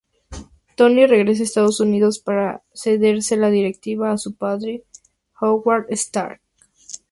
Tony 0.75 1.05
regresa 1.05 1.43
a 1.43 1.45
Estados 1.45 1.79
Unidos 1.79 2.17
para 2.17 2.63
cederle 2.73 3.21
la 3.37 3.51
directiva 3.51 4.11
a 4.11 4.17
su 4.17 4.33
padre, 4.35 4.83
Howard 5.39 5.85
Stark. 5.91 6.41